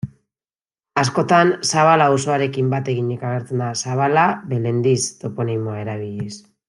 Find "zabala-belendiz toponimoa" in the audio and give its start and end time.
3.83-5.77